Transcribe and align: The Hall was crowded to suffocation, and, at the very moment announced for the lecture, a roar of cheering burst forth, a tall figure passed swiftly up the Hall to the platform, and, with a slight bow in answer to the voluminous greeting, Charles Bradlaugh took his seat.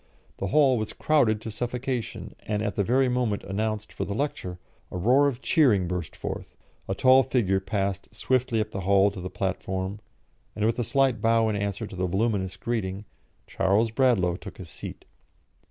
The 0.37 0.47
Hall 0.47 0.79
was 0.79 0.93
crowded 0.93 1.39
to 1.41 1.51
suffocation, 1.51 2.33
and, 2.39 2.63
at 2.63 2.73
the 2.73 2.83
very 2.83 3.07
moment 3.07 3.43
announced 3.43 3.93
for 3.93 4.03
the 4.03 4.15
lecture, 4.15 4.57
a 4.89 4.97
roar 4.97 5.27
of 5.27 5.41
cheering 5.43 5.87
burst 5.87 6.15
forth, 6.15 6.55
a 6.89 6.95
tall 6.95 7.21
figure 7.21 7.59
passed 7.59 8.15
swiftly 8.15 8.59
up 8.59 8.71
the 8.71 8.79
Hall 8.81 9.11
to 9.11 9.21
the 9.21 9.29
platform, 9.29 9.99
and, 10.55 10.65
with 10.65 10.79
a 10.79 10.83
slight 10.83 11.21
bow 11.21 11.49
in 11.49 11.55
answer 11.55 11.85
to 11.85 11.95
the 11.95 12.07
voluminous 12.07 12.57
greeting, 12.57 13.05
Charles 13.45 13.91
Bradlaugh 13.91 14.37
took 14.37 14.57
his 14.57 14.69
seat. 14.69 15.05